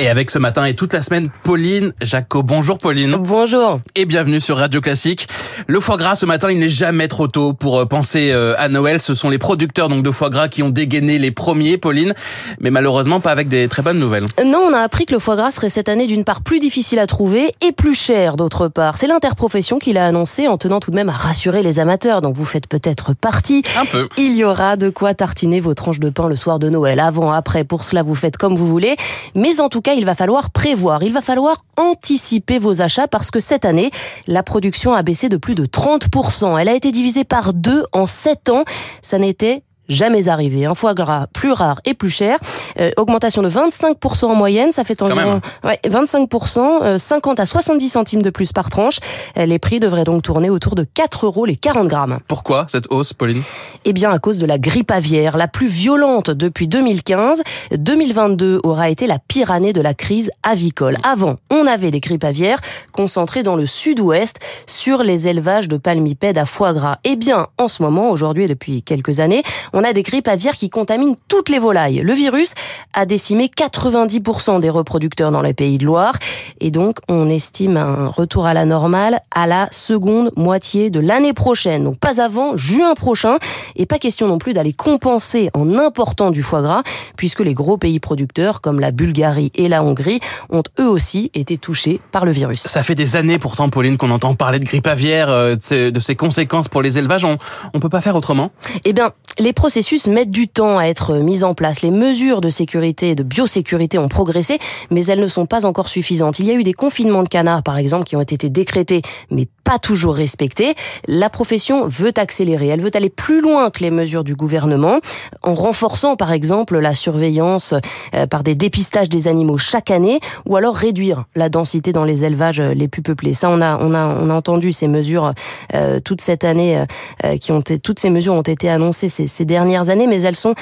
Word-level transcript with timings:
Et 0.00 0.08
avec 0.08 0.30
ce 0.30 0.38
matin 0.38 0.64
et 0.64 0.74
toute 0.74 0.92
la 0.92 1.00
semaine, 1.00 1.28
Pauline 1.42 1.92
Jaco. 2.00 2.44
Bonjour 2.44 2.78
Pauline. 2.78 3.16
Bonjour. 3.18 3.80
Et 3.96 4.04
bienvenue 4.04 4.38
sur 4.38 4.56
Radio 4.56 4.80
Classique. 4.80 5.26
Le 5.66 5.80
foie 5.80 5.96
gras 5.96 6.14
ce 6.14 6.24
matin, 6.24 6.52
il 6.52 6.60
n'est 6.60 6.68
jamais 6.68 7.08
trop 7.08 7.26
tôt 7.26 7.52
pour 7.52 7.80
euh, 7.80 7.84
penser 7.84 8.30
euh, 8.30 8.54
à 8.58 8.68
Noël. 8.68 9.00
Ce 9.00 9.14
sont 9.14 9.28
les 9.28 9.38
producteurs 9.38 9.88
donc 9.88 10.04
de 10.04 10.10
foie 10.12 10.30
gras 10.30 10.46
qui 10.46 10.62
ont 10.62 10.68
dégainé 10.68 11.18
les 11.18 11.32
premiers, 11.32 11.78
Pauline. 11.78 12.14
Mais 12.60 12.70
malheureusement 12.70 13.18
pas 13.18 13.32
avec 13.32 13.48
des 13.48 13.66
très 13.66 13.82
bonnes 13.82 13.98
nouvelles. 13.98 14.26
Non, 14.44 14.68
on 14.68 14.72
a 14.72 14.78
appris 14.78 15.04
que 15.04 15.14
le 15.14 15.18
foie 15.18 15.34
gras 15.34 15.50
serait 15.50 15.68
cette 15.68 15.88
année 15.88 16.06
d'une 16.06 16.22
part 16.22 16.42
plus 16.42 16.60
difficile 16.60 17.00
à 17.00 17.08
trouver 17.08 17.52
et 17.60 17.72
plus 17.72 17.94
cher 17.94 18.36
d'autre 18.36 18.68
part. 18.68 18.98
C'est 18.98 19.08
l'interprofession 19.08 19.80
qui 19.80 19.92
l'a 19.92 20.06
annoncé 20.06 20.46
en 20.46 20.58
tenant 20.58 20.78
tout 20.78 20.92
de 20.92 20.96
même 20.96 21.08
à 21.08 21.12
rassurer 21.12 21.64
les 21.64 21.80
amateurs. 21.80 22.20
Donc 22.20 22.36
vous 22.36 22.44
faites 22.44 22.68
peut-être 22.68 23.14
partie. 23.14 23.64
Un 23.76 23.84
peu. 23.84 24.08
Il 24.16 24.36
y 24.36 24.44
aura 24.44 24.76
de 24.76 24.90
quoi 24.90 25.14
tartiner 25.14 25.58
vos 25.58 25.74
tranches 25.74 25.98
de 25.98 26.10
pain 26.10 26.28
le 26.28 26.36
soir 26.36 26.60
de 26.60 26.68
Noël. 26.70 27.00
Avant, 27.00 27.32
après, 27.32 27.64
pour 27.64 27.82
cela 27.82 28.04
vous 28.04 28.14
faites 28.14 28.36
comme 28.36 28.54
vous 28.54 28.68
voulez. 28.68 28.94
Mais 29.34 29.58
en 29.58 29.68
tout 29.68 29.80
cas, 29.80 29.87
il 29.94 30.04
va 30.04 30.14
falloir 30.14 30.50
prévoir, 30.50 31.02
il 31.02 31.12
va 31.12 31.20
falloir 31.20 31.64
anticiper 31.76 32.58
vos 32.58 32.82
achats 32.82 33.08
parce 33.08 33.30
que 33.30 33.40
cette 33.40 33.64
année, 33.64 33.90
la 34.26 34.42
production 34.42 34.94
a 34.94 35.02
baissé 35.02 35.28
de 35.28 35.36
plus 35.36 35.54
de 35.54 35.66
30%. 35.66 36.58
Elle 36.58 36.68
a 36.68 36.74
été 36.74 36.92
divisée 36.92 37.24
par 37.24 37.54
deux 37.54 37.84
en 37.92 38.06
7 38.06 38.48
ans. 38.50 38.64
Ça 39.02 39.18
n'était 39.18 39.62
jamais 39.88 40.28
arrivé. 40.28 40.66
Un 40.66 40.74
foie 40.74 40.94
gras 40.94 41.26
plus 41.32 41.52
rare 41.52 41.80
et 41.84 41.94
plus 41.94 42.10
cher. 42.10 42.38
Euh, 42.80 42.90
augmentation 42.96 43.42
de 43.42 43.48
25% 43.48 44.26
en 44.26 44.34
moyenne, 44.34 44.72
ça 44.72 44.84
fait 44.84 45.02
environ 45.02 45.40
ouais, 45.64 45.78
25%, 45.84 46.82
euh, 46.82 46.98
50 46.98 47.40
à 47.40 47.46
70 47.46 47.88
centimes 47.88 48.22
de 48.22 48.30
plus 48.30 48.52
par 48.52 48.70
tranche. 48.70 48.98
Euh, 49.36 49.46
les 49.46 49.58
prix 49.58 49.80
devraient 49.80 50.04
donc 50.04 50.22
tourner 50.22 50.50
autour 50.50 50.74
de 50.74 50.84
4 50.84 51.26
euros 51.26 51.44
les 51.44 51.56
40 51.56 51.88
grammes. 51.88 52.18
Pourquoi 52.28 52.66
cette 52.68 52.86
hausse, 52.90 53.12
Pauline? 53.12 53.42
Eh 53.84 53.92
bien, 53.92 54.10
à 54.10 54.18
cause 54.18 54.38
de 54.38 54.46
la 54.46 54.58
grippe 54.58 54.90
aviaire, 54.90 55.36
la 55.36 55.48
plus 55.48 55.66
violente 55.66 56.30
depuis 56.30 56.68
2015. 56.68 57.42
2022 57.72 58.60
aura 58.64 58.90
été 58.90 59.06
la 59.06 59.18
pire 59.18 59.50
année 59.50 59.72
de 59.72 59.80
la 59.80 59.94
crise 59.94 60.30
avicole. 60.42 60.96
Avant, 61.02 61.36
on 61.50 61.66
avait 61.66 61.90
des 61.90 62.00
grippes 62.00 62.24
aviaires 62.24 62.60
concentrées 62.92 63.42
dans 63.42 63.56
le 63.56 63.66
sud-ouest 63.66 64.36
sur 64.66 65.02
les 65.02 65.28
élevages 65.28 65.68
de 65.68 65.76
palmipèdes 65.76 66.38
à 66.38 66.44
foie 66.44 66.72
gras. 66.72 66.98
Eh 67.04 67.16
bien, 67.16 67.48
en 67.58 67.68
ce 67.68 67.82
moment, 67.82 68.10
aujourd'hui 68.10 68.44
et 68.44 68.48
depuis 68.48 68.82
quelques 68.82 69.20
années, 69.20 69.42
on 69.72 69.77
a 69.84 69.92
des 69.92 70.02
grippes 70.02 70.28
aviaires 70.28 70.54
qui 70.54 70.70
contaminent 70.70 71.16
toutes 71.28 71.48
les 71.48 71.58
volailles. 71.58 72.00
Le 72.00 72.12
virus 72.12 72.54
a 72.92 73.06
décimé 73.06 73.50
90% 73.54 74.60
des 74.60 74.70
reproducteurs 74.70 75.30
dans 75.30 75.42
les 75.42 75.54
pays 75.54 75.78
de 75.78 75.84
Loire 75.84 76.14
et 76.60 76.70
donc 76.70 76.98
on 77.08 77.28
estime 77.28 77.76
un 77.76 78.08
retour 78.08 78.46
à 78.46 78.54
la 78.54 78.64
normale 78.64 79.20
à 79.34 79.46
la 79.46 79.68
seconde 79.70 80.30
moitié 80.36 80.90
de 80.90 81.00
l'année 81.00 81.32
prochaine. 81.32 81.84
Donc 81.84 81.98
pas 81.98 82.20
avant 82.20 82.56
juin 82.56 82.94
prochain 82.94 83.38
et 83.76 83.86
pas 83.86 83.98
question 83.98 84.28
non 84.28 84.38
plus 84.38 84.52
d'aller 84.52 84.72
compenser 84.72 85.50
en 85.54 85.78
important 85.78 86.30
du 86.30 86.42
foie 86.42 86.62
gras 86.62 86.82
puisque 87.16 87.40
les 87.40 87.54
gros 87.54 87.76
pays 87.76 88.00
producteurs 88.00 88.60
comme 88.60 88.80
la 88.80 88.90
Bulgarie 88.90 89.50
et 89.54 89.68
la 89.68 89.82
Hongrie 89.82 90.20
ont 90.50 90.62
eux 90.80 90.88
aussi 90.88 91.30
été 91.34 91.58
touchés 91.58 92.00
par 92.12 92.24
le 92.24 92.32
virus. 92.32 92.60
Ça 92.62 92.82
fait 92.82 92.94
des 92.94 93.16
années 93.16 93.38
pourtant, 93.38 93.68
Pauline, 93.68 93.96
qu'on 93.96 94.10
entend 94.10 94.34
parler 94.34 94.58
de 94.58 94.64
grippe 94.64 94.86
aviaire, 94.86 95.28
euh, 95.28 95.56
de 95.56 96.00
ses 96.00 96.16
conséquences 96.16 96.68
pour 96.68 96.82
les 96.82 96.98
élevages. 96.98 97.24
On, 97.24 97.38
on 97.74 97.80
peut 97.80 97.88
pas 97.88 98.00
faire 98.00 98.16
autrement? 98.16 98.50
Eh 98.84 98.92
bien, 98.92 99.12
les 99.38 99.52
processus 99.52 100.06
mettent 100.06 100.30
du 100.30 100.48
temps 100.48 100.78
à 100.78 100.84
être 100.84 101.16
mis 101.16 101.44
en 101.44 101.54
place. 101.54 101.82
Les 101.82 101.90
mesures 101.90 102.40
de 102.40 102.50
sécurité 102.50 103.10
et 103.10 103.14
de 103.14 103.22
biosécurité 103.22 103.98
ont 103.98 104.08
progressé, 104.08 104.58
mais 104.90 105.04
elles 105.06 105.20
ne 105.20 105.28
sont 105.28 105.46
pas 105.46 105.64
encore 105.64 105.88
suffisantes. 105.88 106.38
Il 106.38 106.46
y 106.46 106.50
a 106.50 106.54
eu 106.54 106.64
des 106.64 106.72
confinements 106.72 107.22
de 107.22 107.28
canards, 107.28 107.62
par 107.62 107.78
exemple, 107.78 108.04
qui 108.04 108.16
ont 108.16 108.20
été 108.20 108.48
décrétés, 108.48 109.02
mais 109.30 109.46
pas 109.68 109.78
toujours 109.78 110.14
respectés. 110.14 110.74
La 111.06 111.28
profession 111.28 111.86
veut 111.86 112.14
accélérer. 112.16 112.68
Elle 112.68 112.80
veut 112.80 112.90
aller 112.94 113.10
plus 113.10 113.42
loin 113.42 113.68
que 113.68 113.80
les 113.80 113.90
mesures 113.90 114.24
du 114.24 114.34
gouvernement, 114.34 115.00
en 115.42 115.52
renforçant, 115.52 116.16
par 116.16 116.32
exemple, 116.32 116.78
la 116.78 116.94
surveillance 116.94 117.74
euh, 118.14 118.26
par 118.26 118.42
des 118.44 118.54
dépistages 118.54 119.10
des 119.10 119.28
animaux 119.28 119.58
chaque 119.58 119.90
année, 119.90 120.20
ou 120.46 120.56
alors 120.56 120.74
réduire 120.74 121.26
la 121.34 121.50
densité 121.50 121.92
dans 121.92 122.04
les 122.04 122.24
élevages 122.24 122.62
les 122.62 122.88
plus 122.88 123.02
peuplés. 123.02 123.34
Ça, 123.34 123.50
on 123.50 123.60
a, 123.60 123.76
on 123.82 123.92
a, 123.92 124.06
on 124.06 124.30
a 124.30 124.34
entendu 124.34 124.72
ces 124.72 124.88
mesures 124.88 125.34
euh, 125.74 126.00
toute 126.00 126.22
cette 126.22 126.44
année, 126.44 126.82
euh, 127.26 127.36
qui 127.36 127.52
ont, 127.52 127.60
toutes 127.60 127.98
ces 127.98 128.08
mesures 128.08 128.32
ont 128.32 128.40
été 128.40 128.70
annoncées 128.70 129.10
ces, 129.10 129.26
ces 129.26 129.44
dernières 129.44 129.90
années, 129.90 130.06
mais 130.06 130.22
elles 130.22 130.34
sont 130.34 130.54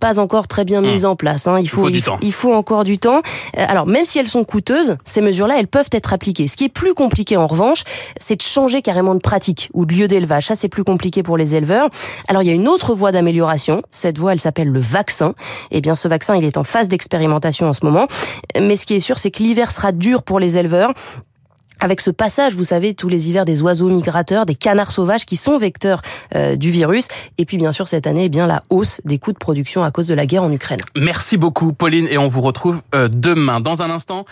pas 0.00 0.18
encore 0.18 0.48
très 0.48 0.64
bien 0.64 0.80
mises 0.80 1.04
en 1.04 1.14
place. 1.14 1.46
Hein. 1.46 1.60
Il, 1.60 1.68
faut, 1.68 1.88
il, 1.88 2.02
faut, 2.02 2.16
il, 2.20 2.28
il 2.28 2.32
faut 2.32 2.52
encore 2.52 2.84
du 2.84 2.98
temps. 2.98 3.20
Alors, 3.54 3.86
même 3.86 4.06
si 4.06 4.18
elles 4.18 4.26
sont 4.26 4.44
coûteuses, 4.44 4.96
ces 5.04 5.20
mesures-là, 5.20 5.56
elles 5.58 5.68
peuvent 5.68 5.90
être 5.92 6.12
appliquées. 6.12 6.48
Ce 6.48 6.56
qui 6.56 6.64
est 6.64 6.70
plus 6.70 6.94
compliqué, 6.94 7.36
en 7.36 7.46
revanche, 7.46 7.84
c'est 8.18 8.36
de 8.36 8.42
changer 8.42 8.82
carrément 8.82 9.14
de 9.14 9.20
pratique 9.20 9.68
ou 9.74 9.86
de 9.86 9.94
lieu 9.94 10.08
d'élevage. 10.08 10.46
Ça, 10.46 10.56
c'est 10.56 10.68
plus 10.68 10.84
compliqué 10.84 11.22
pour 11.22 11.36
les 11.36 11.54
éleveurs. 11.54 11.88
Alors, 12.28 12.42
il 12.42 12.46
y 12.46 12.50
a 12.50 12.54
une 12.54 12.68
autre 12.68 12.94
voie 12.94 13.12
d'amélioration. 13.12 13.82
Cette 13.90 14.18
voie, 14.18 14.32
elle 14.32 14.40
s'appelle 14.40 14.68
le 14.68 14.80
vaccin. 14.80 15.34
Eh 15.70 15.80
bien, 15.80 15.96
ce 15.96 16.08
vaccin, 16.08 16.34
il 16.34 16.44
est 16.44 16.56
en 16.56 16.64
phase 16.64 16.88
d'expérimentation 16.88 17.68
en 17.68 17.74
ce 17.74 17.84
moment. 17.84 18.08
Mais 18.58 18.76
ce 18.76 18.86
qui 18.86 18.94
est 18.94 19.00
sûr, 19.00 19.18
c'est 19.18 19.30
que 19.30 19.42
l'hiver 19.42 19.70
sera 19.70 19.92
dur 19.92 20.22
pour 20.22 20.40
les 20.40 20.56
éleveurs 20.56 20.92
avec 21.80 22.00
ce 22.00 22.10
passage, 22.10 22.54
vous 22.54 22.64
savez, 22.64 22.94
tous 22.94 23.08
les 23.08 23.28
hivers 23.28 23.44
des 23.44 23.62
oiseaux 23.62 23.88
migrateurs, 23.88 24.46
des 24.46 24.54
canards 24.54 24.92
sauvages 24.92 25.24
qui 25.24 25.36
sont 25.36 25.58
vecteurs 25.58 26.02
euh, 26.34 26.56
du 26.56 26.70
virus. 26.70 27.08
Et 27.38 27.44
puis, 27.44 27.56
bien 27.56 27.72
sûr, 27.72 27.88
cette 27.88 28.06
année, 28.06 28.24
eh 28.24 28.28
bien 28.28 28.46
la 28.46 28.62
hausse 28.70 29.00
des 29.04 29.18
coûts 29.18 29.32
de 29.32 29.38
production 29.38 29.82
à 29.82 29.90
cause 29.90 30.06
de 30.06 30.14
la 30.14 30.26
guerre 30.26 30.42
en 30.42 30.52
Ukraine. 30.52 30.80
Merci 30.96 31.36
beaucoup, 31.36 31.72
Pauline, 31.72 32.06
et 32.10 32.18
on 32.18 32.28
vous 32.28 32.42
retrouve 32.42 32.82
euh, 32.94 33.08
demain. 33.08 33.60
Dans 33.60 33.82
un 33.82 33.90
instant. 33.90 34.24